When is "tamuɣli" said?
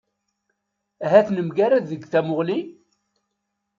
2.11-2.59